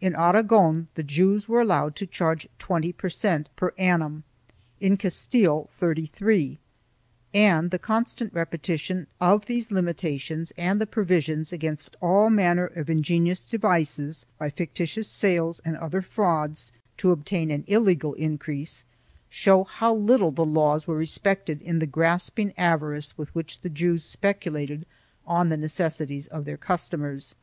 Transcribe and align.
In 0.00 0.16
Aragon 0.16 0.88
the 0.96 1.04
Jews 1.04 1.48
were 1.48 1.60
allowed 1.60 1.94
to 1.94 2.04
charge 2.04 2.48
20 2.58 2.92
per 2.92 3.08
cent, 3.08 3.48
per 3.54 3.70
annum, 3.78 4.24
in 4.80 4.96
Castile 4.96 5.70
33J,3 5.80 6.58
and 7.32 7.70
the 7.70 7.78
constant 7.78 8.34
repetition 8.34 9.06
of 9.20 9.46
these 9.46 9.70
limitations 9.70 10.52
and 10.58 10.80
the 10.80 10.88
pro 10.88 11.04
visions 11.04 11.52
against 11.52 11.94
all 12.00 12.30
manner 12.30 12.66
of 12.66 12.90
ingenious 12.90 13.46
devices, 13.46 14.26
by 14.38 14.50
fictitious 14.50 15.06
sales 15.06 15.60
and 15.64 15.76
other 15.76 16.02
frauds, 16.02 16.72
to 16.96 17.12
obtain 17.12 17.52
an 17.52 17.62
illegal 17.68 18.14
increase, 18.14 18.82
show 19.28 19.62
how 19.62 19.94
little 19.94 20.32
the 20.32 20.44
laws 20.44 20.88
were 20.88 20.96
respected 20.96 21.62
in 21.62 21.78
the 21.78 21.86
grasping 21.86 22.52
avarice 22.58 23.16
with 23.16 23.32
which 23.36 23.60
the 23.60 23.70
Jews 23.70 24.02
speculated 24.02 24.84
on 25.24 25.48
the 25.48 25.56
necessities 25.56 26.26
of 26.26 26.44
their 26.44 26.56
customers. 26.56 27.36